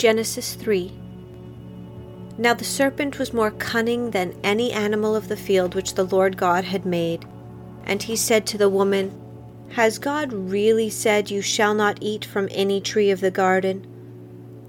Genesis 0.00 0.54
3 0.54 0.90
Now 2.38 2.54
the 2.54 2.64
serpent 2.64 3.18
was 3.18 3.34
more 3.34 3.50
cunning 3.50 4.12
than 4.12 4.34
any 4.42 4.72
animal 4.72 5.14
of 5.14 5.28
the 5.28 5.36
field 5.36 5.74
which 5.74 5.92
the 5.92 6.06
Lord 6.06 6.38
God 6.38 6.64
had 6.64 6.86
made. 6.86 7.26
And 7.84 8.02
he 8.02 8.16
said 8.16 8.46
to 8.46 8.56
the 8.56 8.70
woman, 8.70 9.12
Has 9.72 9.98
God 9.98 10.32
really 10.32 10.88
said, 10.88 11.30
You 11.30 11.42
shall 11.42 11.74
not 11.74 11.98
eat 12.00 12.24
from 12.24 12.48
any 12.50 12.80
tree 12.80 13.10
of 13.10 13.20
the 13.20 13.30
garden? 13.30 13.86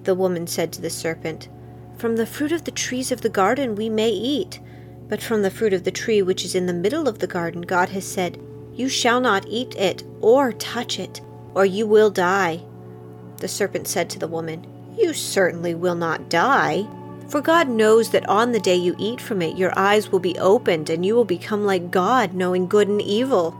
The 0.04 0.16
woman 0.16 0.48
said 0.48 0.74
to 0.74 0.82
the 0.82 0.90
serpent, 0.90 1.48
From 1.96 2.18
the 2.18 2.26
fruit 2.26 2.52
of 2.52 2.66
the 2.66 2.72
trees 2.72 3.10
of 3.10 3.22
the 3.22 3.30
garden 3.30 3.76
we 3.76 3.88
may 3.88 4.10
eat, 4.10 4.60
but 5.08 5.24
from 5.24 5.44
the 5.44 5.50
fruit 5.50 5.72
of 5.72 5.86
the 5.86 5.92
tree 5.92 6.22
which 6.22 6.44
is 6.44 6.56
in 6.56 6.66
the 6.66 6.74
middle 6.74 7.08
of 7.08 7.20
the 7.20 7.26
garden 7.26 7.62
God 7.62 7.88
has 7.88 8.06
said, 8.06 8.38
You 8.74 8.90
shall 8.90 9.22
not 9.22 9.46
eat 9.48 9.78
it 9.78 10.04
or 10.20 10.52
touch 10.52 11.00
it, 11.00 11.22
or 11.56 11.66
you 11.66 11.88
will 11.88 12.10
die. 12.10 12.66
The 13.38 13.48
serpent 13.48 13.88
said 13.88 14.10
to 14.10 14.20
the 14.20 14.28
woman, 14.28 14.68
you 14.98 15.14
certainly 15.14 15.76
will 15.76 15.96
not 15.96 16.30
die. 16.30 16.88
For 17.28 17.42
God 17.42 17.70
knows 17.70 18.10
that 18.10 18.28
on 18.28 18.52
the 18.52 18.60
day 18.60 18.76
you 18.76 18.96
eat 18.98 19.22
from 19.22 19.42
it, 19.42 19.58
your 19.58 19.72
eyes 19.78 20.12
will 20.12 20.20
be 20.20 20.38
opened, 20.38 20.90
and 20.90 21.06
you 21.06 21.16
will 21.16 21.26
become 21.26 21.64
like 21.66 21.92
God, 21.92 22.34
knowing 22.34 22.68
good 22.68 22.90
and 22.90 23.02
evil. 23.02 23.52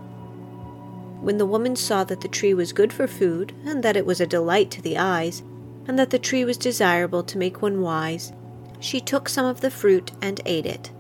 When 1.22 1.38
the 1.38 1.46
woman 1.46 1.76
saw 1.76 2.04
that 2.04 2.22
the 2.22 2.28
tree 2.28 2.54
was 2.54 2.74
good 2.74 2.92
for 2.92 3.08
food, 3.08 3.54
and 3.66 3.82
that 3.84 3.96
it 3.96 4.06
was 4.06 4.20
a 4.20 4.28
delight 4.28 4.72
to 4.72 4.82
the 4.82 4.98
eyes, 4.98 5.42
and 5.88 5.98
that 5.98 6.10
the 6.10 6.20
tree 6.20 6.44
was 6.44 6.58
desirable 6.58 7.24
to 7.24 7.38
make 7.38 7.62
one 7.62 7.82
wise, 7.82 8.34
she 8.80 9.00
took 9.00 9.30
some 9.30 9.46
of 9.46 9.62
the 9.62 9.72
fruit 9.72 10.12
and 10.22 10.42
ate 10.46 10.66
it. 10.66 10.92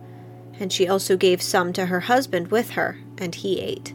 And 0.59 0.71
she 0.71 0.87
also 0.87 1.17
gave 1.17 1.41
some 1.41 1.73
to 1.73 1.87
her 1.87 2.01
husband 2.01 2.51
with 2.51 2.71
her, 2.71 2.99
and 3.17 3.35
he 3.35 3.59
ate. 3.59 3.93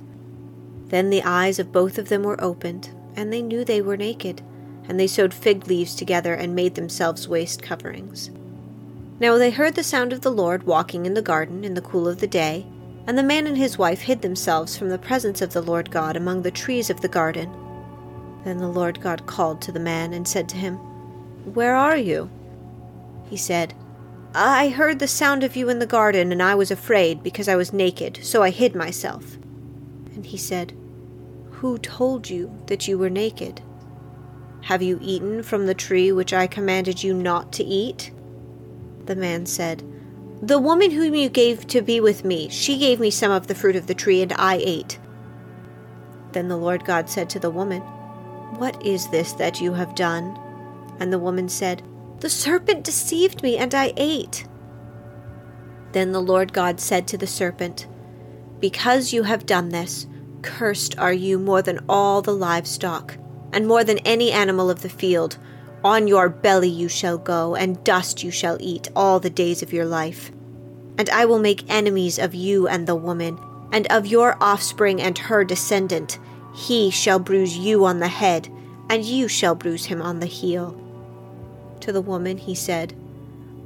Then 0.88 1.10
the 1.10 1.23
eyes 1.23 1.59
of 1.59 1.73
both 1.73 1.96
of 1.96 2.09
them 2.09 2.24
were 2.24 2.42
opened, 2.42 2.90
and 3.14 3.32
they 3.32 3.40
knew 3.40 3.64
they 3.64 3.80
were 3.80 3.96
naked 3.96 4.42
and 4.88 4.98
they 4.98 5.06
sewed 5.06 5.34
fig 5.34 5.66
leaves 5.66 5.95
together 5.95 6.34
and 6.34 6.54
made 6.54 6.74
themselves 6.74 7.29
waist 7.29 7.62
coverings. 7.62 8.30
Now 9.18 9.38
they 9.38 9.51
heard 9.51 9.74
the 9.74 9.82
sound 9.82 10.12
of 10.12 10.20
the 10.20 10.30
Lord 10.30 10.65
walking 10.65 11.06
in 11.06 11.15
the 11.15 11.23
garden 11.23 11.65
in 11.65 11.74
the 11.74 11.80
cool 11.80 12.06
of 12.06 12.20
the 12.20 12.26
day, 12.26 12.66
and 13.07 13.16
the 13.16 13.23
man 13.23 13.46
and 13.46 13.57
his 13.57 13.79
wife 13.79 14.02
hid 14.02 14.23
themselves 14.23 14.76
from 14.76 14.88
the 14.88 14.98
presence 14.98 15.40
of 15.40 15.52
the 15.52 15.62
Lord 15.62 15.90
God 15.90 16.16
among 16.16 16.42
the 16.42 16.51
trees 16.51 16.90
of 16.90 17.01
the 17.01 17.09
garden. 17.09 17.51
Then 18.45 18.59
the 18.59 18.68
Lord 18.68 19.01
God 19.01 19.26
called 19.26 19.62
to 19.62 19.73
the 19.73 19.80
man 19.80 20.12
and 20.12 20.26
said 20.26 20.48
to 20.51 20.57
him, 20.57 20.76
Where 21.54 21.74
are 21.74 21.96
you? 21.96 22.30
He 23.29 23.37
said, 23.37 23.74
I 24.34 24.68
heard 24.68 24.98
the 24.98 25.09
sound 25.09 25.45
of 25.45 25.57
you 25.57 25.70
in 25.70 25.79
the 25.79 25.87
garden, 25.87 26.30
and 26.30 26.42
I 26.42 26.54
was 26.54 26.70
afraid 26.70 27.23
because 27.23 27.48
I 27.48 27.57
was 27.57 27.73
naked, 27.73 28.18
so 28.23 28.42
I 28.42 28.51
hid 28.51 28.74
myself. 28.74 29.37
And 30.14 30.26
he 30.26 30.37
said, 30.37 30.74
Who 31.52 31.79
told 31.79 32.29
you 32.29 32.52
that 32.66 32.87
you 32.87 32.98
were 32.98 33.09
naked? 33.09 33.62
Have 34.66 34.82
you 34.82 34.98
eaten 35.00 35.45
from 35.45 35.66
the 35.66 35.74
tree 35.74 36.10
which 36.10 36.32
I 36.32 36.48
commanded 36.48 37.00
you 37.00 37.14
not 37.14 37.52
to 37.52 37.62
eat? 37.62 38.10
The 39.04 39.14
man 39.14 39.46
said, 39.46 39.84
The 40.42 40.58
woman 40.58 40.90
whom 40.90 41.14
you 41.14 41.28
gave 41.28 41.68
to 41.68 41.80
be 41.80 42.00
with 42.00 42.24
me, 42.24 42.48
she 42.48 42.76
gave 42.76 42.98
me 42.98 43.12
some 43.12 43.30
of 43.30 43.46
the 43.46 43.54
fruit 43.54 43.76
of 43.76 43.86
the 43.86 43.95
tree, 43.95 44.23
and 44.23 44.32
I 44.32 44.56
ate. 44.56 44.98
Then 46.32 46.48
the 46.48 46.56
Lord 46.56 46.84
God 46.84 47.08
said 47.08 47.30
to 47.30 47.38
the 47.38 47.48
woman, 47.48 47.80
What 48.58 48.84
is 48.84 49.06
this 49.06 49.34
that 49.34 49.60
you 49.60 49.74
have 49.74 49.95
done? 49.95 50.36
And 50.98 51.12
the 51.12 51.20
woman 51.20 51.48
said, 51.48 51.84
The 52.18 52.28
serpent 52.28 52.82
deceived 52.82 53.45
me, 53.45 53.56
and 53.58 53.73
I 53.73 53.92
ate. 53.96 54.48
Then 55.92 56.10
the 56.10 56.20
Lord 56.20 56.52
God 56.52 56.80
said 56.80 57.06
to 57.06 57.16
the 57.16 57.28
serpent, 57.28 57.86
Because 58.58 59.12
you 59.12 59.23
have 59.23 59.46
done 59.46 59.68
this, 59.68 60.08
cursed 60.42 60.98
are 60.98 61.12
you 61.12 61.38
more 61.38 61.62
than 61.62 61.84
all 61.88 62.20
the 62.20 62.34
livestock 62.34 63.16
and 63.52 63.66
more 63.66 63.84
than 63.84 63.98
any 63.98 64.32
animal 64.32 64.70
of 64.70 64.82
the 64.82 64.88
field. 64.88 65.38
On 65.84 66.08
your 66.08 66.28
belly 66.28 66.68
you 66.68 66.88
shall 66.88 67.18
go, 67.18 67.54
and 67.54 67.82
dust 67.84 68.24
you 68.24 68.30
shall 68.30 68.56
eat 68.60 68.88
all 68.96 69.20
the 69.20 69.30
days 69.30 69.62
of 69.62 69.72
your 69.72 69.84
life. 69.84 70.30
And 70.98 71.08
I 71.10 71.24
will 71.26 71.38
make 71.38 71.70
enemies 71.70 72.18
of 72.18 72.34
you 72.34 72.66
and 72.66 72.86
the 72.86 72.96
woman, 72.96 73.38
and 73.72 73.86
of 73.88 74.06
your 74.06 74.36
offspring 74.40 75.00
and 75.00 75.16
her 75.18 75.44
descendant. 75.44 76.18
He 76.54 76.90
shall 76.90 77.18
bruise 77.18 77.56
you 77.56 77.84
on 77.84 78.00
the 78.00 78.08
head, 78.08 78.48
and 78.88 79.04
you 79.04 79.28
shall 79.28 79.54
bruise 79.54 79.84
him 79.84 80.00
on 80.00 80.20
the 80.20 80.26
heel. 80.26 80.80
To 81.80 81.92
the 81.92 82.00
woman 82.00 82.38
he 82.38 82.54
said, 82.54 82.94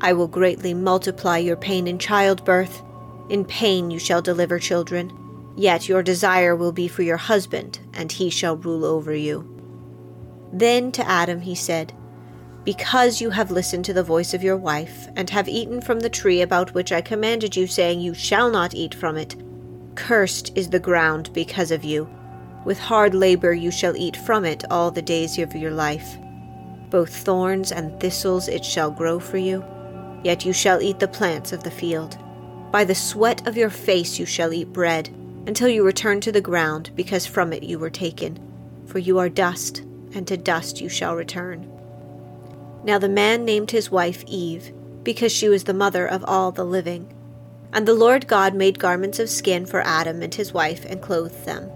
I 0.00 0.12
will 0.12 0.28
greatly 0.28 0.74
multiply 0.74 1.38
your 1.38 1.56
pain 1.56 1.86
in 1.86 1.98
childbirth. 1.98 2.82
In 3.28 3.44
pain 3.44 3.90
you 3.90 3.98
shall 3.98 4.22
deliver 4.22 4.58
children. 4.58 5.12
Yet 5.56 5.88
your 5.88 6.02
desire 6.02 6.56
will 6.56 6.72
be 6.72 6.88
for 6.88 7.02
your 7.02 7.16
husband, 7.16 7.80
and 7.92 8.10
he 8.10 8.30
shall 8.30 8.56
rule 8.56 8.84
over 8.84 9.14
you. 9.14 9.49
Then 10.52 10.90
to 10.92 11.08
Adam 11.08 11.40
he 11.40 11.54
said, 11.54 11.92
Because 12.64 13.20
you 13.20 13.30
have 13.30 13.50
listened 13.50 13.84
to 13.84 13.92
the 13.92 14.02
voice 14.02 14.34
of 14.34 14.42
your 14.42 14.56
wife, 14.56 15.08
and 15.14 15.30
have 15.30 15.48
eaten 15.48 15.80
from 15.80 16.00
the 16.00 16.10
tree 16.10 16.42
about 16.42 16.74
which 16.74 16.92
I 16.92 17.00
commanded 17.00 17.56
you, 17.56 17.66
saying, 17.66 18.00
You 18.00 18.14
shall 18.14 18.50
not 18.50 18.74
eat 18.74 18.94
from 18.94 19.16
it, 19.16 19.36
cursed 19.94 20.52
is 20.56 20.70
the 20.70 20.80
ground 20.80 21.32
because 21.32 21.70
of 21.70 21.84
you. 21.84 22.08
With 22.64 22.78
hard 22.78 23.14
labor 23.14 23.54
you 23.54 23.70
shall 23.70 23.96
eat 23.96 24.16
from 24.16 24.44
it 24.44 24.64
all 24.70 24.90
the 24.90 25.02
days 25.02 25.38
of 25.38 25.54
your 25.54 25.70
life. 25.70 26.18
Both 26.90 27.14
thorns 27.14 27.70
and 27.70 27.98
thistles 28.00 28.48
it 28.48 28.64
shall 28.64 28.90
grow 28.90 29.20
for 29.20 29.38
you, 29.38 29.64
yet 30.24 30.44
you 30.44 30.52
shall 30.52 30.82
eat 30.82 30.98
the 30.98 31.08
plants 31.08 31.52
of 31.52 31.62
the 31.62 31.70
field. 31.70 32.18
By 32.72 32.84
the 32.84 32.94
sweat 32.94 33.46
of 33.46 33.56
your 33.56 33.70
face 33.70 34.18
you 34.18 34.26
shall 34.26 34.52
eat 34.52 34.72
bread, 34.72 35.08
until 35.46 35.68
you 35.68 35.84
return 35.84 36.20
to 36.22 36.32
the 36.32 36.40
ground, 36.40 36.90
because 36.96 37.24
from 37.24 37.52
it 37.52 37.62
you 37.62 37.78
were 37.78 37.90
taken. 37.90 38.38
For 38.86 38.98
you 38.98 39.18
are 39.18 39.28
dust 39.28 39.84
and 40.14 40.26
to 40.26 40.36
dust 40.36 40.80
you 40.80 40.88
shall 40.88 41.16
return. 41.16 41.70
Now 42.84 42.98
the 42.98 43.08
man 43.08 43.44
named 43.44 43.70
his 43.70 43.90
wife 43.90 44.24
Eve, 44.26 44.72
because 45.02 45.32
she 45.32 45.48
was 45.48 45.64
the 45.64 45.74
mother 45.74 46.06
of 46.06 46.24
all 46.26 46.52
the 46.52 46.64
living. 46.64 47.12
And 47.72 47.86
the 47.86 47.94
Lord 47.94 48.26
God 48.26 48.54
made 48.54 48.78
garments 48.78 49.18
of 49.18 49.30
skin 49.30 49.66
for 49.66 49.80
Adam 49.82 50.22
and 50.22 50.34
his 50.34 50.52
wife, 50.52 50.84
and 50.84 51.00
clothed 51.00 51.44
them. 51.44 51.70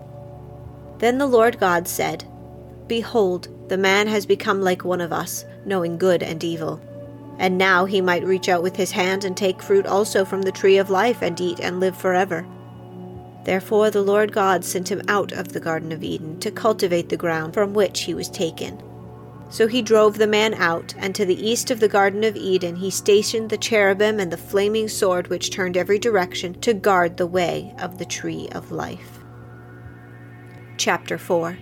Then 0.99 1.19
the 1.19 1.27
Lord 1.27 1.61
God 1.61 1.87
said, 1.87 2.25
Behold, 2.87 3.49
the 3.69 3.79
man 3.79 4.07
has 4.09 4.27
become 4.27 4.61
like 4.61 4.85
one 4.85 5.01
of 5.01 5.13
us, 5.13 5.45
knowing 5.65 5.99
good 5.99 6.23
and 6.23 6.43
evil. 6.43 6.81
And 7.39 7.59
now 7.59 7.85
he 7.85 8.01
might 8.01 8.25
reach 8.25 8.49
out 8.49 8.63
with 8.63 8.77
his 8.77 8.93
hand 8.93 9.25
and 9.25 9.37
take 9.37 9.63
fruit 9.63 9.87
also 9.87 10.25
from 10.25 10.43
the 10.43 10.53
tree 10.53 10.79
of 10.79 10.91
life, 10.91 11.23
and 11.23 11.41
eat 11.41 11.61
and 11.61 11.81
live 11.81 11.97
forever. 11.97 12.47
Therefore 13.45 13.91
the 13.91 14.03
Lord 14.03 14.33
God 14.33 14.65
sent 14.65 14.91
him 14.91 15.03
out 15.09 15.33
of 15.33 15.53
the 15.53 15.61
Garden 15.61 15.93
of 15.93 16.03
Eden 16.03 16.41
to 16.41 16.51
cultivate 16.51 17.09
the 17.09 17.17
ground 17.17 17.55
from 17.55 17.75
which 17.75 18.03
he 18.03 18.15
was 18.15 18.29
taken. 18.29 18.83
So 19.51 19.67
he 19.69 19.83
drove 19.83 20.19
the 20.19 20.27
man 20.27 20.55
out, 20.55 20.95
and 20.99 21.15
to 21.15 21.25
the 21.25 21.49
east 21.49 21.71
of 21.71 21.79
the 21.79 21.89
Garden 21.89 22.25
of 22.25 22.35
Eden 22.35 22.77
he 22.77 22.91
stationed 22.91 23.51
the 23.51 23.59
cherubim 23.59 24.19
and 24.19 24.33
the 24.33 24.37
flaming 24.37 24.89
sword 24.89 25.29
which 25.29 25.51
turned 25.51 25.77
every 25.77 25.99
direction 25.99 26.61
to 26.63 26.75
guard 26.75 27.17
the 27.17 27.27
way 27.27 27.75
of 27.79 27.99
the 27.99 28.05
tree 28.05 28.49
of 28.53 28.73
life. 28.73 29.21
Chapter 30.77 31.19
4 31.19 31.59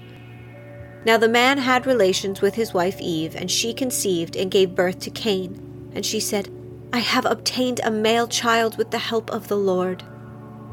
Now 1.04 1.18
the 1.18 1.28
man 1.28 1.58
had 1.58 1.86
relations 1.86 2.40
with 2.40 2.54
his 2.54 2.72
wife 2.72 3.00
Eve, 3.00 3.36
and 3.36 3.50
she 3.50 3.74
conceived 3.74 4.36
and 4.36 4.50
gave 4.50 4.74
birth 4.74 5.00
to 5.00 5.10
Cain. 5.10 5.90
And 5.94 6.06
she 6.06 6.20
said, 6.20 6.48
I 6.94 7.00
have 7.00 7.26
obtained 7.26 7.80
a 7.82 7.90
male 7.90 8.26
child 8.26 8.78
with 8.78 8.90
the 8.90 8.98
help 8.98 9.30
of 9.30 9.48
the 9.48 9.56
Lord. 9.56 10.02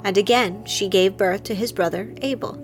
And 0.03 0.17
again 0.17 0.65
she 0.65 0.87
gave 0.87 1.17
birth 1.17 1.43
to 1.43 1.55
his 1.55 1.71
brother 1.71 2.13
Abel. 2.21 2.63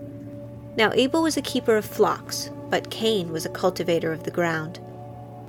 Now 0.78 0.92
Abel 0.94 1.24
was 1.24 1.38
a 1.38 1.42
keeper 1.42 1.78
of 1.78 1.86
flocks, 1.86 2.50
but 2.70 2.90
Cain 2.90 3.32
was 3.32 3.46
a 3.46 3.50
cultivator 3.50 4.12
of 4.12 4.24
the 4.24 4.32
ground. 4.32 4.80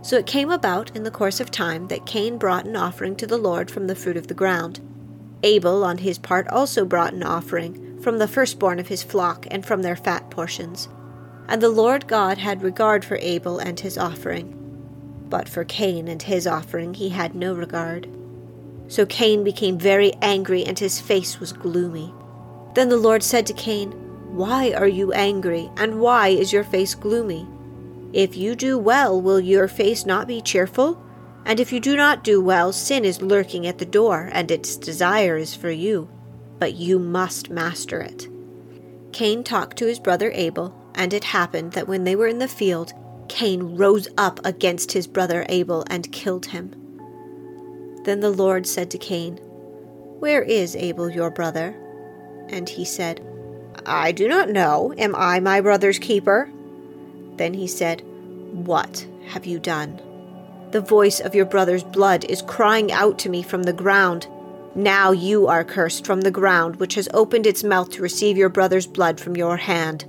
So 0.02 0.16
it 0.16 0.26
came 0.26 0.50
about 0.50 0.94
in 0.94 1.02
the 1.02 1.10
course 1.10 1.40
of 1.40 1.50
time 1.50 1.88
that 1.88 2.06
Cain 2.06 2.38
brought 2.38 2.64
an 2.64 2.76
offering 2.76 3.16
to 3.16 3.26
the 3.26 3.38
Lord 3.38 3.70
from 3.70 3.86
the 3.88 3.96
fruit 3.96 4.16
of 4.16 4.28
the 4.28 4.34
ground. 4.34 4.80
Abel, 5.42 5.84
on 5.84 5.98
his 5.98 6.18
part, 6.18 6.46
also 6.48 6.84
brought 6.84 7.12
an 7.12 7.22
offering 7.22 8.00
from 8.00 8.18
the 8.18 8.28
firstborn 8.28 8.78
of 8.78 8.88
his 8.88 9.02
flock 9.02 9.46
and 9.50 9.66
from 9.66 9.82
their 9.82 9.96
fat 9.96 10.30
portions. 10.30 10.88
And 11.48 11.60
the 11.60 11.68
Lord 11.68 12.06
God 12.06 12.38
had 12.38 12.62
regard 12.62 13.04
for 13.04 13.18
Abel 13.20 13.58
and 13.58 13.80
his 13.80 13.98
offering. 13.98 14.52
But 15.28 15.48
for 15.48 15.64
Cain 15.64 16.06
and 16.06 16.22
his 16.22 16.46
offering 16.46 16.94
he 16.94 17.08
had 17.08 17.34
no 17.34 17.54
regard. 17.54 18.08
So 18.88 19.06
Cain 19.06 19.44
became 19.44 19.78
very 19.78 20.12
angry, 20.22 20.64
and 20.64 20.78
his 20.78 21.00
face 21.00 21.40
was 21.40 21.52
gloomy. 21.52 22.12
Then 22.74 22.88
the 22.88 22.96
Lord 22.96 23.22
said 23.22 23.46
to 23.46 23.52
Cain, 23.52 23.90
Why 24.36 24.72
are 24.72 24.88
you 24.88 25.12
angry, 25.12 25.70
and 25.76 26.00
why 26.00 26.28
is 26.28 26.52
your 26.52 26.64
face 26.64 26.94
gloomy? 26.94 27.46
If 28.12 28.36
you 28.36 28.54
do 28.54 28.78
well, 28.78 29.20
will 29.20 29.40
your 29.40 29.68
face 29.68 30.06
not 30.06 30.28
be 30.28 30.40
cheerful? 30.40 31.02
And 31.44 31.60
if 31.60 31.72
you 31.72 31.80
do 31.80 31.96
not 31.96 32.24
do 32.24 32.40
well, 32.40 32.72
sin 32.72 33.04
is 33.04 33.22
lurking 33.22 33.66
at 33.66 33.78
the 33.78 33.86
door, 33.86 34.30
and 34.32 34.50
its 34.50 34.76
desire 34.76 35.36
is 35.36 35.54
for 35.54 35.70
you, 35.70 36.08
but 36.58 36.74
you 36.74 36.98
must 36.98 37.50
master 37.50 38.00
it. 38.00 38.28
Cain 39.12 39.42
talked 39.44 39.76
to 39.78 39.86
his 39.86 39.98
brother 39.98 40.30
Abel, 40.34 40.74
and 40.94 41.12
it 41.12 41.24
happened 41.24 41.72
that 41.72 41.88
when 41.88 42.04
they 42.04 42.16
were 42.16 42.26
in 42.26 42.38
the 42.38 42.48
field, 42.48 42.92
Cain 43.28 43.76
rose 43.76 44.08
up 44.16 44.40
against 44.44 44.92
his 44.92 45.06
brother 45.06 45.44
Abel 45.48 45.84
and 45.88 46.12
killed 46.12 46.46
him. 46.46 46.74
Then 48.06 48.20
the 48.20 48.30
Lord 48.30 48.68
said 48.68 48.88
to 48.92 48.98
Cain, 48.98 49.38
Where 50.20 50.42
is 50.42 50.76
Abel 50.76 51.10
your 51.10 51.28
brother? 51.28 51.74
And 52.48 52.68
he 52.68 52.84
said, 52.84 53.20
I 53.84 54.12
do 54.12 54.28
not 54.28 54.48
know. 54.48 54.94
Am 54.96 55.16
I 55.16 55.40
my 55.40 55.60
brother's 55.60 55.98
keeper? 55.98 56.48
Then 57.34 57.52
he 57.52 57.66
said, 57.66 58.02
What 58.52 59.04
have 59.26 59.44
you 59.44 59.58
done? 59.58 60.00
The 60.70 60.80
voice 60.80 61.18
of 61.18 61.34
your 61.34 61.46
brother's 61.46 61.82
blood 61.82 62.24
is 62.26 62.42
crying 62.42 62.92
out 62.92 63.18
to 63.20 63.28
me 63.28 63.42
from 63.42 63.64
the 63.64 63.72
ground. 63.72 64.28
Now 64.76 65.10
you 65.10 65.48
are 65.48 65.64
cursed 65.64 66.06
from 66.06 66.20
the 66.20 66.30
ground, 66.30 66.76
which 66.76 66.94
has 66.94 67.08
opened 67.12 67.44
its 67.44 67.64
mouth 67.64 67.90
to 67.90 68.02
receive 68.02 68.36
your 68.36 68.48
brother's 68.48 68.86
blood 68.86 69.18
from 69.18 69.36
your 69.36 69.56
hand. 69.56 70.04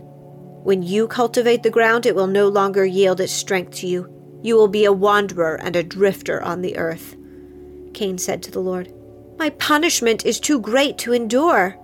When 0.62 0.84
you 0.84 1.08
cultivate 1.08 1.64
the 1.64 1.72
ground, 1.72 2.06
it 2.06 2.14
will 2.14 2.28
no 2.28 2.48
longer 2.48 2.86
yield 2.86 3.20
its 3.20 3.34
strength 3.34 3.72
to 3.78 3.88
you. 3.88 4.40
You 4.44 4.56
will 4.56 4.68
be 4.68 4.86
a 4.86 4.94
wanderer 4.94 5.56
and 5.56 5.76
a 5.76 5.82
drifter 5.82 6.44
on 6.44 6.62
the 6.62 6.78
earth. 6.78 7.16
Cain 7.98 8.20
said 8.20 8.44
to 8.44 8.52
the 8.52 8.60
Lord, 8.60 8.94
My 9.40 9.50
punishment 9.50 10.24
is 10.24 10.40
too 10.40 10.60
great 10.60 11.00
to 11.00 11.14
endure. 11.14 11.76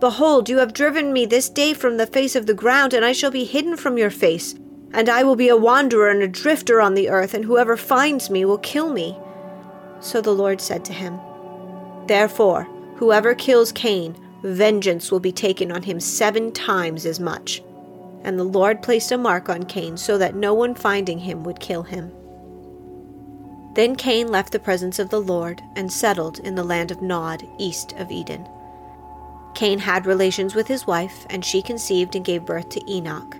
Behold, 0.00 0.50
you 0.50 0.58
have 0.58 0.74
driven 0.74 1.14
me 1.14 1.24
this 1.24 1.48
day 1.48 1.72
from 1.72 1.96
the 1.96 2.06
face 2.06 2.36
of 2.36 2.44
the 2.44 2.52
ground, 2.52 2.92
and 2.92 3.06
I 3.06 3.12
shall 3.12 3.30
be 3.30 3.44
hidden 3.44 3.78
from 3.78 3.96
your 3.96 4.10
face. 4.10 4.54
And 4.92 5.08
I 5.08 5.24
will 5.24 5.34
be 5.34 5.48
a 5.48 5.56
wanderer 5.56 6.10
and 6.10 6.22
a 6.22 6.28
drifter 6.28 6.82
on 6.82 6.92
the 6.92 7.08
earth, 7.08 7.32
and 7.32 7.46
whoever 7.46 7.78
finds 7.78 8.28
me 8.28 8.44
will 8.44 8.58
kill 8.58 8.90
me. 8.92 9.16
So 10.00 10.20
the 10.20 10.34
Lord 10.34 10.60
said 10.60 10.84
to 10.84 10.92
him, 10.92 11.18
Therefore, 12.06 12.64
whoever 12.96 13.34
kills 13.34 13.72
Cain, 13.72 14.14
vengeance 14.42 15.10
will 15.10 15.20
be 15.20 15.32
taken 15.32 15.72
on 15.72 15.84
him 15.84 16.00
seven 16.00 16.52
times 16.52 17.06
as 17.06 17.18
much. 17.18 17.62
And 18.24 18.38
the 18.38 18.44
Lord 18.44 18.82
placed 18.82 19.10
a 19.10 19.16
mark 19.16 19.48
on 19.48 19.62
Cain 19.62 19.96
so 19.96 20.18
that 20.18 20.34
no 20.34 20.52
one 20.52 20.74
finding 20.74 21.20
him 21.20 21.44
would 21.44 21.60
kill 21.60 21.84
him. 21.84 22.12
Then 23.74 23.96
Cain 23.96 24.28
left 24.28 24.52
the 24.52 24.58
presence 24.58 24.98
of 24.98 25.08
the 25.08 25.20
Lord 25.20 25.62
and 25.74 25.90
settled 25.90 26.38
in 26.40 26.54
the 26.54 26.64
land 26.64 26.90
of 26.90 27.00
Nod, 27.00 27.46
east 27.56 27.94
of 27.94 28.10
Eden. 28.10 28.46
Cain 29.54 29.78
had 29.78 30.04
relations 30.06 30.54
with 30.54 30.68
his 30.68 30.86
wife, 30.86 31.26
and 31.30 31.44
she 31.44 31.62
conceived 31.62 32.14
and 32.14 32.24
gave 32.24 32.44
birth 32.44 32.68
to 32.70 32.90
Enoch. 32.90 33.36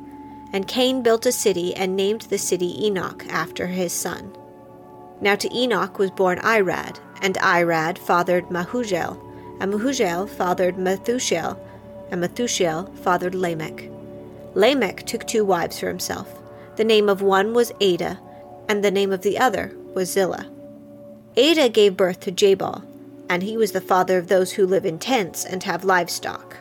And 0.53 0.67
Cain 0.67 1.03
built 1.03 1.27
a 1.27 1.33
city 1.33 1.75
and 1.75 1.97
named 1.97 2.23
the 2.23 2.39
city 2.39 2.87
Enoch 2.87 3.27
after 3.29 3.67
his 3.67 3.93
son. 3.93 4.35
Now 5.21 5.35
to 5.37 5.55
Enoch 5.55 5.99
was 5.99 6.11
born 6.11 6.39
Irad, 6.39 6.99
and 7.21 7.37
Irad 7.37 7.99
fathered 7.99 8.49
Mehujael, 8.49 9.19
and 9.61 9.73
Mehujael 9.73 10.29
fathered 10.29 10.77
Methushael, 10.77 11.59
and 12.11 12.23
Methushael 12.23 12.95
fathered 12.99 13.35
Lamech. 13.35 13.89
Lamech 14.55 15.05
took 15.05 15.27
two 15.27 15.45
wives 15.45 15.79
for 15.79 15.89
himself. 15.89 16.43
The 16.77 16.85
name 16.85 17.09
of 17.09 17.23
one 17.23 17.55
was 17.55 17.73
Adah, 17.81 18.19
and 18.69 18.83
the 18.83 18.91
name 18.91 19.13
of 19.13 19.23
the 19.23 19.39
other 19.39 19.75
was 19.95 20.11
Zillah. 20.11 20.51
Adah 21.37 21.69
gave 21.69 21.97
birth 21.97 22.21
to 22.21 22.31
Jabal, 22.31 22.83
and 23.29 23.43
he 23.43 23.57
was 23.57 23.73
the 23.73 23.81
father 23.81 24.19
of 24.19 24.29
those 24.29 24.53
who 24.53 24.67
live 24.67 24.85
in 24.85 24.99
tents 24.99 25.45
and 25.45 25.63
have 25.63 25.85
livestock. 25.85 26.57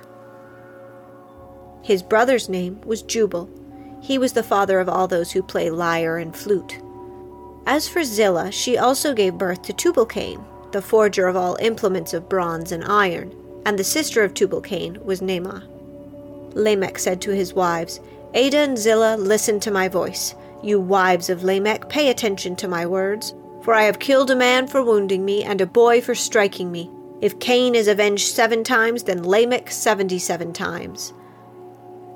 His 1.84 2.04
brother's 2.04 2.48
name 2.48 2.80
was 2.82 3.02
Jubal. 3.02 3.50
He 4.02 4.18
was 4.18 4.34
the 4.34 4.44
father 4.44 4.80
of 4.80 4.88
all 4.88 5.08
those 5.08 5.32
who 5.32 5.44
play 5.44 5.70
lyre 5.70 6.18
and 6.18 6.36
flute. 6.36 6.80
As 7.66 7.88
for 7.88 8.04
Zillah, 8.04 8.52
she 8.52 8.78
also 8.78 9.14
gave 9.14 9.38
birth 9.38 9.62
to 9.64 9.74
Tubal-Cain, 9.74 10.44
the 10.72 10.82
forger 10.82 11.28
of 11.28 11.36
all 11.36 11.58
implements 11.60 12.14
of 12.14 12.30
bronze 12.30 12.72
and 12.72 12.84
iron, 12.84 13.36
and 13.66 13.78
the 13.78 13.84
sister 13.84 14.24
of 14.24 14.34
Tubal-Cain 14.34 15.04
was 15.04 15.22
Naamah. 15.22 15.64
Lamech 16.56 16.98
said 16.98 17.22
to 17.22 17.32
his 17.32 17.54
wives, 17.54 18.00
Adah 18.34 18.58
and 18.58 18.78
Zillah, 18.78 19.18
listen 19.18 19.60
to 19.60 19.72
my 19.72 19.88
voice. 19.88 20.34
You 20.64 20.80
wives 20.80 21.30
of 21.30 21.44
Lamech, 21.44 21.90
pay 21.90 22.10
attention 22.10 22.56
to 22.58 22.68
my 22.68 22.86
words. 22.86 23.34
For 23.64 23.74
I 23.74 23.84
have 23.84 24.00
killed 24.00 24.32
a 24.32 24.36
man 24.36 24.68
for 24.68 24.84
wounding 24.84 25.24
me, 25.24 25.44
and 25.44 25.62
a 25.62 25.66
boy 25.66 26.02
for 26.02 26.16
striking 26.16 26.72
me. 26.72 26.90
If 27.22 27.40
Cain 27.40 27.76
is 27.76 27.88
avenged 27.88 28.34
seven 28.34 28.64
times, 28.64 29.04
then 29.04 29.24
Lamech 29.24 29.70
seventy 29.72 30.18
seven 30.18 30.54
times. 30.54 31.14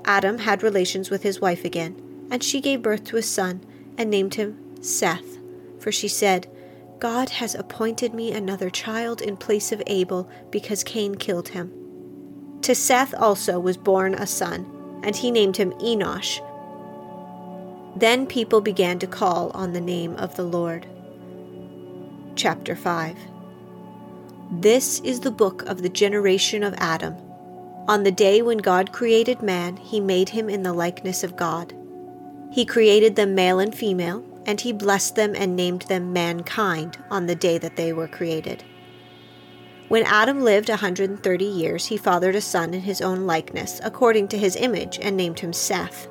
Adam 0.05 0.39
had 0.39 0.63
relations 0.63 1.09
with 1.09 1.23
his 1.23 1.39
wife 1.39 1.63
again, 1.63 1.95
and 2.31 2.43
she 2.43 2.61
gave 2.61 2.81
birth 2.81 3.03
to 3.05 3.17
a 3.17 3.21
son, 3.21 3.63
and 3.97 4.09
named 4.09 4.35
him 4.35 4.57
Seth. 4.81 5.37
For 5.79 5.91
she 5.91 6.07
said, 6.07 6.47
God 6.97 7.29
has 7.29 7.53
appointed 7.53 8.13
me 8.13 8.31
another 8.31 8.69
child 8.69 9.21
in 9.21 9.37
place 9.37 9.71
of 9.71 9.83
Abel, 9.85 10.29
because 10.49 10.83
Cain 10.83 11.15
killed 11.15 11.49
him. 11.49 11.71
To 12.61 12.73
Seth 12.73 13.13
also 13.13 13.59
was 13.59 13.77
born 13.77 14.15
a 14.15 14.25
son, 14.25 14.65
and 15.03 15.15
he 15.15 15.29
named 15.29 15.57
him 15.57 15.71
Enosh. 15.73 16.39
Then 17.95 18.25
people 18.25 18.59
began 18.59 18.99
to 18.99 19.07
call 19.07 19.51
on 19.53 19.71
the 19.71 19.79
name 19.79 20.15
of 20.15 20.35
the 20.35 20.43
Lord 20.43 20.85
chapter 22.35 22.75
5. 22.75 23.15
This 24.51 24.99
is 24.99 25.21
the 25.21 25.31
book 25.31 25.61
of 25.63 25.81
the 25.81 25.89
generation 25.89 26.61
of 26.61 26.73
Adam. 26.77 27.15
On 27.87 28.03
the 28.03 28.11
day 28.11 28.41
when 28.41 28.57
God 28.57 28.91
created 28.91 29.41
man, 29.41 29.77
he 29.77 30.01
made 30.01 30.29
him 30.29 30.49
in 30.49 30.63
the 30.63 30.73
likeness 30.73 31.23
of 31.23 31.37
God. 31.37 31.73
He 32.51 32.65
created 32.65 33.15
them 33.15 33.33
male 33.33 33.59
and 33.59 33.73
female, 33.73 34.25
and 34.45 34.59
he 34.59 34.73
blessed 34.73 35.15
them 35.15 35.33
and 35.33 35.55
named 35.55 35.83
them 35.83 36.11
mankind 36.11 36.97
on 37.09 37.27
the 37.27 37.35
day 37.35 37.57
that 37.57 37.77
they 37.77 37.93
were 37.93 38.07
created. 38.07 38.63
When 39.87 40.03
Adam 40.03 40.41
lived 40.41 40.69
a 40.69 40.73
130 40.73 41.45
years, 41.45 41.85
he 41.85 41.95
fathered 41.95 42.35
a 42.35 42.41
son 42.41 42.73
in 42.73 42.81
his 42.81 43.01
own 43.01 43.25
likeness, 43.25 43.79
according 43.83 44.27
to 44.29 44.37
his 44.37 44.57
image, 44.57 44.99
and 45.01 45.15
named 45.15 45.39
him 45.39 45.53
Seth. 45.53 46.07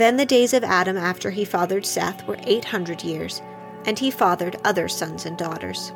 Then 0.00 0.16
the 0.16 0.24
days 0.24 0.54
of 0.54 0.64
Adam 0.64 0.96
after 0.96 1.28
he 1.30 1.44
fathered 1.44 1.84
Seth 1.84 2.26
were 2.26 2.38
800 2.44 3.04
years 3.04 3.42
and 3.84 3.98
he 3.98 4.10
fathered 4.10 4.56
other 4.64 4.88
sons 4.88 5.26
and 5.26 5.36
daughters. 5.36 5.92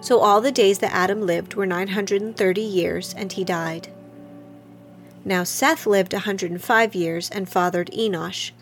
So 0.00 0.20
all 0.20 0.40
the 0.40 0.50
days 0.50 0.78
that 0.78 0.94
Adam 0.94 1.20
lived 1.26 1.52
were 1.54 1.66
930 1.66 2.62
years, 2.62 3.14
and 3.14 3.30
he 3.30 3.44
died. 3.44 3.88
Now 5.22 5.44
Seth 5.44 5.86
lived 5.86 6.14
a 6.14 6.24
105 6.24 6.94
years 6.94 7.28
and 7.28 7.46
fathered 7.46 7.90
Enosh. 7.90 8.52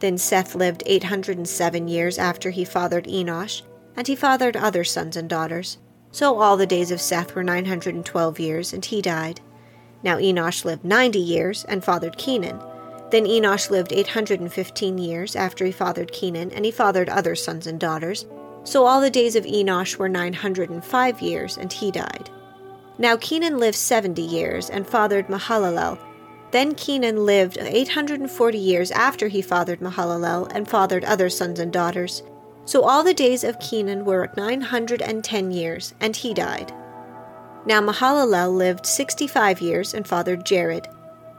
Then 0.00 0.16
Seth 0.16 0.54
lived 0.54 0.82
807 0.86 1.86
years 1.86 2.16
after 2.16 2.48
he 2.48 2.64
fathered 2.64 3.04
Enosh, 3.04 3.60
and 3.94 4.06
he 4.06 4.16
fathered 4.16 4.56
other 4.56 4.84
sons 4.84 5.18
and 5.18 5.28
daughters. 5.28 5.76
So 6.12 6.40
all 6.40 6.56
the 6.56 6.66
days 6.66 6.90
of 6.90 7.02
Seth 7.02 7.34
were 7.34 7.44
912 7.44 8.40
years, 8.40 8.72
and 8.72 8.86
he 8.86 9.02
died. 9.02 9.42
Now 10.02 10.16
Enosh 10.16 10.64
lived 10.64 10.82
90 10.82 11.18
years 11.18 11.64
and 11.64 11.84
fathered 11.84 12.16
Kenan. 12.16 12.58
Then 13.10 13.24
Enosh 13.24 13.70
lived 13.70 13.92
815 13.92 14.98
years 14.98 15.34
after 15.34 15.64
he 15.64 15.72
fathered 15.72 16.12
Kenan, 16.12 16.52
and 16.52 16.64
he 16.64 16.70
fathered 16.70 17.08
other 17.08 17.34
sons 17.34 17.66
and 17.66 17.80
daughters. 17.80 18.26
So 18.64 18.84
all 18.84 19.00
the 19.00 19.10
days 19.10 19.34
of 19.34 19.44
Enosh 19.44 19.96
were 19.96 20.08
905 20.08 21.20
years, 21.20 21.56
and 21.56 21.72
he 21.72 21.90
died. 21.90 22.30
Now 22.98 23.16
Kenan 23.16 23.58
lived 23.58 23.76
70 23.76 24.20
years 24.20 24.68
and 24.68 24.86
fathered 24.86 25.28
Mahalalel. 25.28 25.98
Then 26.50 26.74
Kenan 26.74 27.24
lived 27.24 27.56
840 27.58 28.58
years 28.58 28.90
after 28.90 29.28
he 29.28 29.40
fathered 29.40 29.80
Mahalalel 29.80 30.50
and 30.54 30.68
fathered 30.68 31.04
other 31.04 31.30
sons 31.30 31.60
and 31.60 31.72
daughters. 31.72 32.22
So 32.64 32.82
all 32.82 33.04
the 33.04 33.14
days 33.14 33.44
of 33.44 33.60
Kenan 33.60 34.04
were 34.04 34.30
910 34.36 35.50
years, 35.50 35.94
and 36.00 36.14
he 36.14 36.34
died. 36.34 36.72
Now 37.64 37.80
Mahalalel 37.80 38.54
lived 38.54 38.84
65 38.84 39.60
years 39.60 39.94
and 39.94 40.06
fathered 40.06 40.44
Jared. 40.44 40.88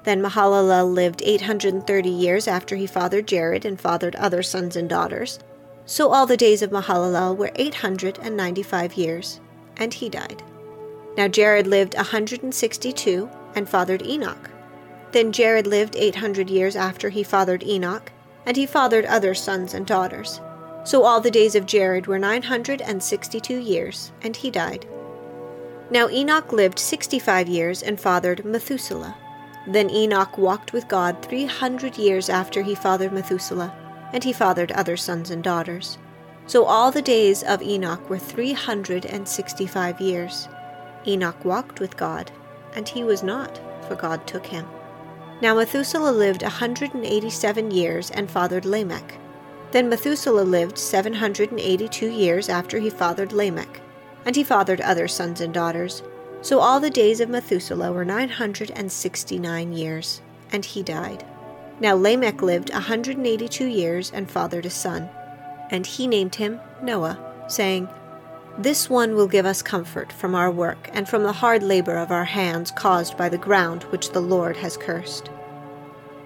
Then 0.04 0.22
Mahalalel 0.22 0.94
lived 0.94 1.22
830 1.24 2.10
years 2.10 2.48
after 2.48 2.76
he 2.76 2.88
fathered 2.88 3.28
Jared 3.28 3.66
and 3.66 3.80
fathered 3.80 4.16
other 4.16 4.42
sons 4.42 4.76
and 4.76 4.90
daughters. 4.90 5.40
So 5.86 6.12
all 6.12 6.26
the 6.26 6.38
days 6.38 6.62
of 6.62 6.72
Mahalalel 6.72 7.36
were 7.36 7.52
895 7.56 8.94
years, 8.94 9.40
and 9.78 9.94
he 9.94 10.10
died. 10.10 10.44
Now 11.18 11.28
Jared 11.28 11.68
lived 11.68 11.96
162 11.96 13.30
and 13.56 13.68
fathered 13.68 14.02
Enoch. 14.04 14.50
Then 15.12 15.32
Jared 15.32 15.68
lived 15.68 15.96
800 15.96 16.50
years 16.50 16.76
after 16.76 17.10
he 17.10 17.24
fathered 17.24 17.64
Enoch, 17.64 18.12
and 18.46 18.56
he 18.56 18.66
fathered 18.66 19.06
other 19.06 19.34
sons 19.34 19.74
and 19.74 19.86
daughters. 19.86 20.40
So 20.84 21.04
all 21.04 21.20
the 21.20 21.32
days 21.32 21.56
of 21.56 21.66
Jared 21.66 22.08
were 22.08 22.20
962 22.20 23.56
years, 23.56 24.12
and 24.22 24.36
he 24.36 24.50
died. 24.50 24.86
Now 25.92 26.08
Enoch 26.10 26.54
lived 26.54 26.80
65 26.80 27.48
years 27.48 27.82
and 27.82 28.00
fathered 28.00 28.46
Methuselah. 28.46 29.18
Then 29.70 29.92
Enoch 29.92 30.36
walked 30.38 30.74
with 30.74 30.88
God 30.88 31.22
three 31.22 31.46
hundred 31.46 31.96
years 31.96 32.28
after 32.28 32.64
he 32.64 32.74
fathered 32.74 33.14
Methuselah, 33.14 33.72
and 34.12 34.24
he 34.24 34.34
fathered 34.34 34.72
other 34.72 34.98
sons 34.98 35.30
and 35.30 35.44
daughters. 35.44 36.00
So 36.48 36.66
all 36.66 36.92
the 36.92 37.04
days 37.04 37.44
of 37.44 37.62
Enoch 37.62 38.10
were 38.10 38.18
three 38.18 38.54
hundred 38.54 39.06
and 39.06 39.28
sixty 39.28 39.68
five 39.68 40.02
years. 40.02 40.48
Enoch 41.06 41.46
walked 41.46 41.80
with 41.80 41.96
God, 41.96 42.32
and 42.76 42.90
he 42.90 43.04
was 43.04 43.22
not, 43.22 43.62
for 43.88 43.96
God 43.96 44.26
took 44.26 44.48
him. 44.48 44.66
Now 45.40 45.56
Methuselah 45.56 46.12
lived 46.12 46.42
a 46.42 46.50
hundred 46.50 46.96
and 46.96 47.06
eighty 47.06 47.30
seven 47.30 47.70
years 47.70 48.10
and 48.10 48.30
fathered 48.30 48.66
Lamech. 48.66 49.20
Then 49.72 49.88
Methuselah 49.88 50.42
lived 50.42 50.80
seven 50.80 51.14
hundred 51.14 51.52
and 51.52 51.60
eighty 51.60 51.88
two 51.88 52.10
years 52.10 52.50
after 52.50 52.80
he 52.80 52.90
fathered 52.90 53.34
Lamech, 53.34 53.82
and 54.26 54.36
he 54.36 54.44
fathered 54.44 54.82
other 54.82 55.08
sons 55.08 55.42
and 55.42 55.54
daughters. 55.54 56.02
So 56.42 56.60
all 56.60 56.80
the 56.80 56.90
days 56.90 57.20
of 57.20 57.30
Methuselah 57.30 57.92
were 57.92 58.06
nine 58.06 58.30
hundred 58.30 58.72
and 58.72 58.92
sixty 58.92 59.38
nine 59.38 59.74
years, 59.74 60.22
and 60.52 60.64
he 60.64 60.82
died. 60.82 61.26
Now 61.82 61.96
Lamech 61.96 62.42
lived 62.42 62.70
a 62.70 62.80
hundred 62.80 63.18
and 63.18 63.28
eighty 63.28 63.48
two 63.48 63.68
years 63.68 64.12
and 64.14 64.30
fathered 64.30 64.66
a 64.66 64.70
son, 64.70 65.10
and 65.70 65.86
he 65.86 66.08
named 66.08 66.36
him 66.36 66.60
Noah, 66.82 67.20
saying, 67.48 67.90
This 68.58 68.90
one 68.90 69.16
will 69.16 69.28
give 69.28 69.46
us 69.46 69.62
comfort 69.62 70.14
from 70.14 70.34
our 70.34 70.50
work 70.50 70.90
and 70.94 71.08
from 71.08 71.24
the 71.24 71.34
hard 71.34 71.62
labor 71.62 71.98
of 71.98 72.12
our 72.12 72.26
hands 72.26 72.72
caused 72.72 73.18
by 73.18 73.30
the 73.30 73.38
ground 73.38 73.84
which 73.84 74.12
the 74.12 74.22
Lord 74.22 74.58
has 74.58 74.78
cursed. 74.78 75.30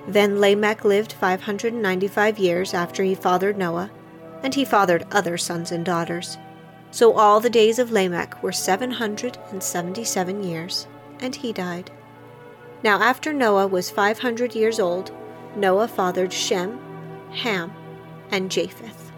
Then 0.07 0.39
Lamech 0.39 0.85
lived 0.85 1.13
five 1.13 1.41
hundred 1.41 1.73
and 1.73 1.81
ninety 1.81 2.07
five 2.07 2.37
years 2.37 2.73
after 2.73 3.03
he 3.03 3.15
fathered 3.15 3.57
Noah, 3.57 3.89
and 4.43 4.53
he 4.53 4.65
fathered 4.65 5.07
other 5.11 5.37
sons 5.37 5.71
and 5.71 5.83
daughters. 5.83 6.37
So 6.93 7.13
all 7.13 7.39
the 7.39 7.49
days 7.49 7.79
of 7.79 7.91
Lamech 7.91 8.43
were 8.43 8.51
seven 8.51 8.91
hundred 8.91 9.39
and 9.49 9.63
seventy 9.63 10.03
seven 10.03 10.43
years, 10.43 10.85
and 11.19 11.35
he 11.35 11.51
died. 11.51 11.89
Now 12.83 13.01
after 13.01 13.33
Noah 13.33 13.65
was 13.65 13.89
five 13.89 14.19
hundred 14.19 14.53
years 14.53 14.79
old, 14.79 15.11
Noah 15.55 15.87
fathered 15.87 16.31
Shem, 16.31 16.79
Ham, 17.31 17.73
and 18.29 18.51
Japheth. 18.51 19.11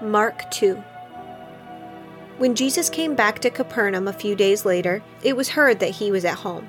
Mark 0.00 0.48
2 0.52 0.76
When 2.38 2.54
Jesus 2.54 2.88
came 2.88 3.16
back 3.16 3.40
to 3.40 3.50
Capernaum 3.50 4.06
a 4.06 4.12
few 4.12 4.36
days 4.36 4.64
later, 4.64 5.02
it 5.24 5.36
was 5.36 5.48
heard 5.48 5.80
that 5.80 5.90
he 5.90 6.12
was 6.12 6.24
at 6.24 6.38
home. 6.38 6.68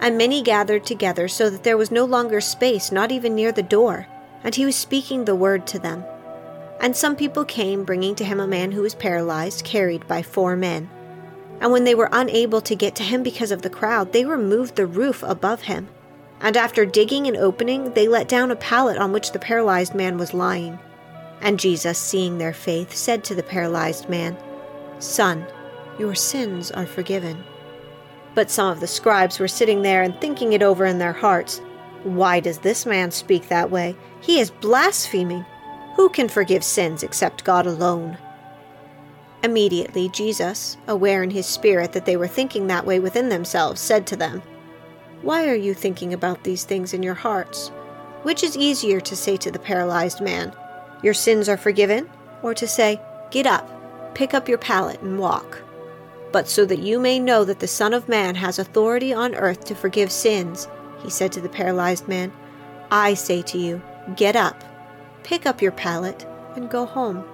And 0.00 0.16
many 0.16 0.42
gathered 0.42 0.84
together 0.84 1.28
so 1.28 1.50
that 1.50 1.64
there 1.64 1.76
was 1.76 1.90
no 1.90 2.04
longer 2.04 2.40
space, 2.40 2.92
not 2.92 3.10
even 3.10 3.34
near 3.34 3.52
the 3.52 3.62
door, 3.62 4.06
and 4.44 4.54
he 4.54 4.64
was 4.64 4.76
speaking 4.76 5.24
the 5.24 5.34
word 5.34 5.66
to 5.68 5.78
them. 5.78 6.04
And 6.80 6.96
some 6.96 7.16
people 7.16 7.44
came, 7.44 7.84
bringing 7.84 8.14
to 8.16 8.24
him 8.24 8.38
a 8.38 8.46
man 8.46 8.72
who 8.72 8.82
was 8.82 8.94
paralyzed, 8.94 9.64
carried 9.64 10.06
by 10.06 10.22
four 10.22 10.54
men. 10.54 10.88
And 11.60 11.72
when 11.72 11.82
they 11.84 11.94
were 11.94 12.08
unable 12.12 12.60
to 12.60 12.76
get 12.76 12.94
to 12.96 13.02
him 13.02 13.24
because 13.24 13.50
of 13.50 13.62
the 13.62 13.70
crowd, 13.70 14.12
they 14.12 14.24
removed 14.24 14.76
the 14.76 14.86
roof 14.86 15.24
above 15.24 15.62
him. 15.62 15.88
And 16.40 16.56
after 16.56 16.86
digging 16.86 17.26
an 17.26 17.36
opening, 17.36 17.94
they 17.94 18.06
let 18.06 18.28
down 18.28 18.52
a 18.52 18.56
pallet 18.56 18.96
on 18.96 19.12
which 19.12 19.32
the 19.32 19.40
paralyzed 19.40 19.94
man 19.94 20.18
was 20.18 20.32
lying. 20.32 20.78
And 21.40 21.58
Jesus, 21.58 21.98
seeing 21.98 22.38
their 22.38 22.52
faith, 22.52 22.94
said 22.94 23.24
to 23.24 23.34
the 23.34 23.42
paralyzed 23.42 24.08
man, 24.08 24.36
Son, 25.00 25.44
your 25.98 26.14
sins 26.14 26.70
are 26.70 26.86
forgiven. 26.86 27.42
But 28.38 28.52
some 28.52 28.70
of 28.70 28.78
the 28.78 28.86
scribes 28.86 29.40
were 29.40 29.48
sitting 29.48 29.82
there 29.82 30.04
and 30.04 30.14
thinking 30.20 30.52
it 30.52 30.62
over 30.62 30.86
in 30.86 30.98
their 30.98 31.12
hearts. 31.12 31.60
Why 32.04 32.38
does 32.38 32.58
this 32.58 32.86
man 32.86 33.10
speak 33.10 33.48
that 33.48 33.72
way? 33.72 33.96
He 34.20 34.38
is 34.38 34.52
blaspheming. 34.52 35.44
Who 35.96 36.08
can 36.08 36.28
forgive 36.28 36.62
sins 36.62 37.02
except 37.02 37.42
God 37.42 37.66
alone? 37.66 38.16
Immediately, 39.42 40.10
Jesus, 40.10 40.76
aware 40.86 41.24
in 41.24 41.30
his 41.30 41.46
spirit 41.46 41.90
that 41.94 42.06
they 42.06 42.16
were 42.16 42.28
thinking 42.28 42.68
that 42.68 42.86
way 42.86 43.00
within 43.00 43.28
themselves, 43.28 43.80
said 43.80 44.06
to 44.06 44.14
them, 44.14 44.40
Why 45.22 45.48
are 45.48 45.56
you 45.56 45.74
thinking 45.74 46.14
about 46.14 46.44
these 46.44 46.62
things 46.62 46.94
in 46.94 47.02
your 47.02 47.14
hearts? 47.14 47.72
Which 48.22 48.44
is 48.44 48.56
easier 48.56 49.00
to 49.00 49.16
say 49.16 49.36
to 49.38 49.50
the 49.50 49.58
paralyzed 49.58 50.20
man, 50.20 50.54
Your 51.02 51.12
sins 51.12 51.48
are 51.48 51.56
forgiven, 51.56 52.08
or 52.44 52.54
to 52.54 52.68
say, 52.68 53.00
Get 53.32 53.48
up, 53.48 54.14
pick 54.14 54.32
up 54.32 54.48
your 54.48 54.58
pallet, 54.58 55.02
and 55.02 55.18
walk? 55.18 55.60
But 56.30 56.48
so 56.48 56.64
that 56.66 56.80
you 56.80 56.98
may 56.98 57.18
know 57.18 57.44
that 57.44 57.60
the 57.60 57.66
Son 57.66 57.94
of 57.94 58.08
Man 58.08 58.34
has 58.34 58.58
authority 58.58 59.12
on 59.12 59.34
earth 59.34 59.64
to 59.66 59.74
forgive 59.74 60.12
sins, 60.12 60.68
he 61.02 61.10
said 61.10 61.32
to 61.32 61.40
the 61.40 61.48
paralyzed 61.48 62.08
man, 62.08 62.32
I 62.90 63.14
say 63.14 63.42
to 63.42 63.58
you, 63.58 63.82
Get 64.16 64.36
up, 64.36 64.64
pick 65.22 65.46
up 65.46 65.62
your 65.62 65.72
pallet, 65.72 66.26
and 66.56 66.70
go 66.70 66.86
home. 66.86 67.24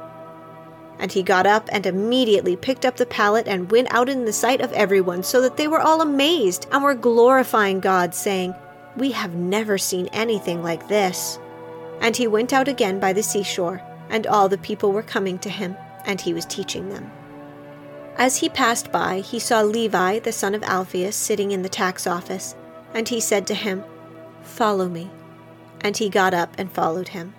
And 0.99 1.11
he 1.11 1.23
got 1.23 1.47
up 1.47 1.69
and 1.73 1.87
immediately 1.87 2.57
picked 2.57 2.85
up 2.85 2.97
the 2.97 3.07
pallet 3.07 3.49
and 3.49 3.71
went 3.71 3.93
out 3.93 4.09
in 4.09 4.25
the 4.25 4.33
sight 4.33 4.61
of 4.61 4.73
everyone, 4.73 5.23
so 5.23 5.41
that 5.41 5.57
they 5.57 5.67
were 5.67 5.81
all 5.81 6.01
amazed 6.01 6.67
and 6.71 6.83
were 6.83 6.95
glorifying 6.95 7.81
God, 7.81 8.15
saying, 8.15 8.55
We 8.97 9.11
have 9.13 9.35
never 9.35 9.77
seen 9.77 10.09
anything 10.13 10.63
like 10.63 10.89
this. 10.89 11.39
And 12.01 12.17
he 12.17 12.27
went 12.27 12.53
out 12.53 12.69
again 12.69 13.01
by 13.01 13.13
the 13.13 13.23
seashore, 13.23 13.83
and 14.09 14.27
all 14.27 14.49
the 14.49 14.59
people 14.59 14.93
were 14.93 15.03
coming 15.03 15.39
to 15.41 15.51
him, 15.51 15.77
and 16.05 16.21
he 16.21 16.35
was 16.35 16.45
teaching 16.47 16.89
them. 16.91 17.11
As 18.17 18.37
he 18.37 18.49
passed 18.49 18.93
by, 18.93 19.21
he 19.21 19.41
saw 19.41 19.63
Levi, 19.63 20.21
the 20.21 20.31
son 20.31 20.55
of 20.55 20.63
Alphaeus, 20.63 21.17
sitting 21.17 21.51
in 21.51 21.63
the 21.63 21.69
tax 21.69 22.07
office, 22.07 22.55
and 22.95 23.09
he 23.09 23.21
said 23.21 23.47
to 23.49 23.55
him, 23.55 23.83
Follow 24.43 24.89
me. 24.89 25.11
And 25.81 25.97
he 25.97 26.09
got 26.09 26.33
up 26.33 26.55
and 26.57 26.71
followed 26.71 27.09
him. 27.09 27.35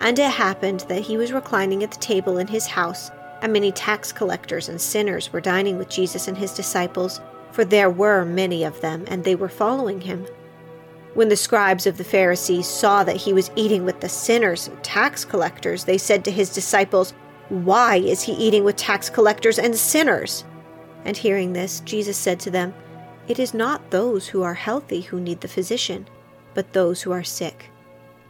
And 0.00 0.18
it 0.18 0.32
happened 0.32 0.80
that 0.88 1.02
he 1.02 1.16
was 1.16 1.32
reclining 1.32 1.84
at 1.84 1.92
the 1.92 1.98
table 1.98 2.38
in 2.38 2.48
his 2.48 2.66
house, 2.66 3.10
and 3.42 3.52
many 3.52 3.70
tax 3.70 4.10
collectors 4.10 4.68
and 4.68 4.80
sinners 4.80 5.32
were 5.32 5.40
dining 5.40 5.78
with 5.78 5.88
Jesus 5.88 6.26
and 6.26 6.36
his 6.36 6.52
disciples, 6.52 7.20
for 7.52 7.64
there 7.64 7.90
were 7.90 8.24
many 8.24 8.64
of 8.64 8.80
them, 8.80 9.04
and 9.06 9.22
they 9.22 9.36
were 9.36 9.48
following 9.48 10.00
him. 10.00 10.26
When 11.14 11.28
the 11.28 11.36
scribes 11.36 11.86
of 11.86 11.96
the 11.96 12.04
Pharisees 12.04 12.66
saw 12.66 13.04
that 13.04 13.16
he 13.16 13.32
was 13.32 13.52
eating 13.54 13.84
with 13.84 14.00
the 14.00 14.08
sinners 14.08 14.66
and 14.66 14.82
tax 14.82 15.24
collectors, 15.24 15.84
they 15.84 15.98
said 15.98 16.24
to 16.24 16.30
his 16.32 16.52
disciples, 16.52 17.14
Why 17.52 17.96
is 17.96 18.22
he 18.22 18.32
eating 18.32 18.64
with 18.64 18.76
tax 18.76 19.10
collectors 19.10 19.58
and 19.58 19.76
sinners? 19.76 20.42
And 21.04 21.14
hearing 21.14 21.52
this, 21.52 21.80
Jesus 21.80 22.16
said 22.16 22.40
to 22.40 22.50
them, 22.50 22.72
It 23.28 23.38
is 23.38 23.52
not 23.52 23.90
those 23.90 24.28
who 24.28 24.42
are 24.42 24.54
healthy 24.54 25.02
who 25.02 25.20
need 25.20 25.42
the 25.42 25.48
physician, 25.48 26.08
but 26.54 26.72
those 26.72 27.02
who 27.02 27.12
are 27.12 27.22
sick. 27.22 27.66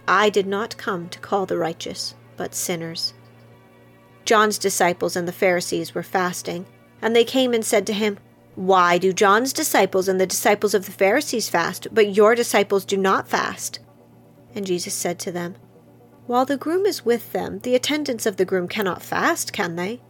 I 0.08 0.28
did 0.28 0.48
not 0.48 0.76
come 0.76 1.08
to 1.10 1.20
call 1.20 1.46
the 1.46 1.56
righteous, 1.56 2.16
but 2.36 2.52
sinners. 2.52 3.14
John's 4.24 4.58
disciples 4.58 5.14
and 5.14 5.28
the 5.28 5.32
Pharisees 5.32 5.94
were 5.94 6.02
fasting, 6.02 6.66
and 7.00 7.14
they 7.14 7.22
came 7.22 7.54
and 7.54 7.64
said 7.64 7.86
to 7.86 7.92
him, 7.92 8.18
Why 8.56 8.98
do 8.98 9.12
John's 9.12 9.52
disciples 9.52 10.08
and 10.08 10.20
the 10.20 10.26
disciples 10.26 10.74
of 10.74 10.86
the 10.86 10.90
Pharisees 10.90 11.48
fast, 11.48 11.86
but 11.92 12.16
your 12.16 12.34
disciples 12.34 12.84
do 12.84 12.96
not 12.96 13.28
fast? 13.28 13.78
And 14.52 14.66
Jesus 14.66 14.94
said 14.94 15.20
to 15.20 15.30
them, 15.30 15.54
While 16.26 16.44
the 16.44 16.56
groom 16.56 16.86
is 16.86 17.04
with 17.04 17.32
them, 17.32 17.58
the 17.60 17.74
attendants 17.74 18.26
of 18.26 18.36
the 18.36 18.44
groom 18.44 18.68
cannot 18.68 19.02
fast, 19.02 19.52
can 19.52 19.74
they? 19.76 20.00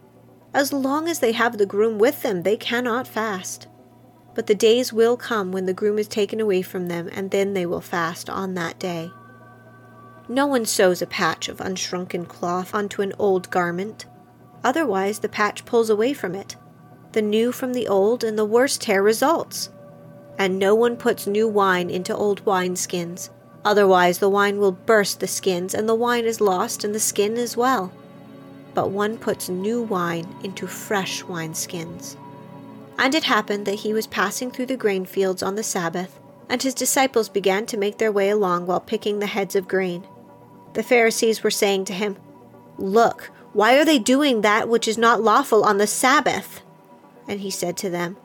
As 0.53 0.71
long 0.71 1.09
as 1.09 1.19
they 1.19 1.31
have 1.31 1.57
the 1.57 1.65
groom 1.65 1.97
with 1.97 2.21
them, 2.21 2.43
they 2.43 2.55
cannot 2.55 3.07
fast. 3.07 3.67
But 4.35 4.45
the 4.45 4.55
days 4.55 4.93
will 4.93 5.17
come 5.17 5.51
when 5.51 5.65
the 5.65 5.73
groom 5.73 5.97
is 5.97 6.07
taken 6.07 6.39
away 6.39 6.61
from 6.61 6.87
them, 6.87 7.09
and 7.11 7.31
then 7.31 7.53
they 7.53 7.65
will 7.65 7.81
fast 7.81 8.29
on 8.29 8.53
that 8.53 8.77
day. 8.77 9.11
No 10.29 10.45
one 10.45 10.65
sews 10.65 11.01
a 11.01 11.07
patch 11.07 11.49
of 11.49 11.59
unshrunken 11.59 12.27
cloth 12.27 12.75
onto 12.75 13.01
an 13.01 13.13
old 13.17 13.49
garment. 13.49 14.05
Otherwise, 14.63 15.19
the 15.19 15.29
patch 15.29 15.65
pulls 15.65 15.89
away 15.89 16.13
from 16.13 16.35
it. 16.35 16.55
The 17.11 17.21
new 17.21 17.51
from 17.51 17.73
the 17.73 17.87
old, 17.87 18.23
and 18.23 18.37
the 18.37 18.45
worst 18.45 18.81
tear 18.81 19.01
results. 19.01 19.69
And 20.37 20.59
no 20.59 20.75
one 20.75 20.95
puts 20.95 21.27
new 21.27 21.47
wine 21.47 21.89
into 21.89 22.15
old 22.15 22.45
wineskins. 22.45 23.29
Otherwise, 23.65 24.19
the 24.19 24.29
wine 24.29 24.59
will 24.59 24.71
burst 24.71 25.19
the 25.19 25.27
skins, 25.27 25.73
and 25.73 25.87
the 25.87 25.95
wine 25.95 26.25
is 26.25 26.41
lost, 26.41 26.83
and 26.83 26.93
the 26.93 26.99
skin 26.99 27.37
as 27.37 27.55
well. 27.55 27.91
But 28.73 28.89
one 28.89 29.17
puts 29.17 29.47
new 29.49 29.81
wine 29.81 30.35
into 30.43 30.67
fresh 30.67 31.23
wineskins. 31.23 32.17
And 32.97 33.15
it 33.15 33.23
happened 33.23 33.65
that 33.65 33.79
he 33.79 33.93
was 33.93 34.07
passing 34.07 34.51
through 34.51 34.67
the 34.67 34.77
grain 34.77 35.05
fields 35.05 35.41
on 35.41 35.55
the 35.55 35.63
Sabbath, 35.63 36.19
and 36.49 36.61
his 36.61 36.73
disciples 36.73 37.29
began 37.29 37.65
to 37.67 37.77
make 37.77 37.97
their 37.97 38.11
way 38.11 38.29
along 38.29 38.65
while 38.65 38.79
picking 38.79 39.19
the 39.19 39.27
heads 39.27 39.55
of 39.55 39.67
grain. 39.67 40.05
The 40.73 40.83
Pharisees 40.83 41.43
were 41.43 41.51
saying 41.51 41.85
to 41.85 41.93
him, 41.93 42.17
Look, 42.77 43.31
why 43.53 43.77
are 43.77 43.85
they 43.85 43.99
doing 43.99 44.41
that 44.41 44.67
which 44.67 44.87
is 44.87 44.97
not 44.97 45.21
lawful 45.21 45.63
on 45.63 45.77
the 45.77 45.87
Sabbath? 45.87 46.61
And 47.27 47.39
he 47.39 47.51
said 47.51 47.77
to 47.77 47.89
them, 47.89 48.17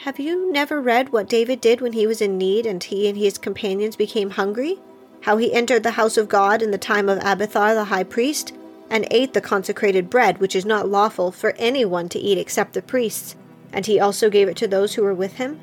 Have 0.00 0.20
you 0.20 0.52
never 0.52 0.80
read 0.80 1.10
what 1.10 1.28
David 1.28 1.60
did 1.60 1.80
when 1.80 1.94
he 1.94 2.06
was 2.06 2.20
in 2.20 2.36
need 2.36 2.66
and 2.66 2.84
he 2.84 3.08
and 3.08 3.16
his 3.16 3.38
companions 3.38 3.96
became 3.96 4.30
hungry? 4.30 4.78
How 5.22 5.38
he 5.38 5.54
entered 5.54 5.82
the 5.82 5.92
house 5.92 6.18
of 6.18 6.28
God 6.28 6.60
in 6.60 6.70
the 6.70 6.78
time 6.78 7.08
of 7.08 7.18
Abiathar 7.22 7.74
the 7.74 7.84
high 7.84 8.04
priest, 8.04 8.54
and 8.90 9.08
ate 9.10 9.32
the 9.32 9.40
consecrated 9.40 10.10
bread, 10.10 10.38
which 10.38 10.54
is 10.54 10.66
not 10.66 10.88
lawful 10.88 11.32
for 11.32 11.54
anyone 11.56 12.08
to 12.10 12.18
eat 12.18 12.38
except 12.38 12.74
the 12.74 12.82
priests, 12.82 13.34
and 13.72 13.86
he 13.86 13.98
also 13.98 14.30
gave 14.30 14.48
it 14.48 14.56
to 14.58 14.68
those 14.68 14.94
who 14.94 15.02
were 15.02 15.14
with 15.14 15.34
him? 15.34 15.60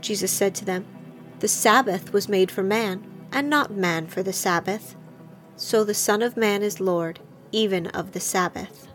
Jesus 0.00 0.30
said 0.30 0.54
to 0.56 0.64
them, 0.64 0.84
The 1.40 1.48
Sabbath 1.48 2.12
was 2.12 2.28
made 2.28 2.50
for 2.50 2.62
man, 2.62 3.02
and 3.32 3.48
not 3.48 3.72
man 3.72 4.06
for 4.06 4.22
the 4.22 4.32
Sabbath. 4.32 4.94
So 5.56 5.82
the 5.82 5.94
Son 5.94 6.22
of 6.22 6.36
Man 6.36 6.62
is 6.62 6.80
Lord, 6.80 7.18
even 7.50 7.86
of 7.88 8.12
the 8.12 8.20
Sabbath. 8.20 8.88